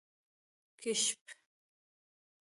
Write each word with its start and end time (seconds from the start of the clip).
🐢 0.77 0.79
کېشپ 0.79 1.21